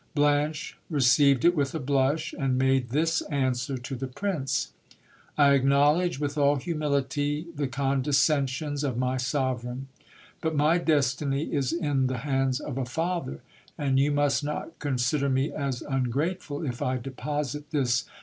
[0.15, 4.71] Blanche received it with a blush, and made this answer to the prince—
[5.37, 9.89] I acknowledge vrith all humility the condescensions of my sovereign,
[10.41, 13.41] but my destiny is in the 1 ands of a father,
[13.77, 18.17] and you must not consider me as ungrateful if I deposit this GIL BLAS.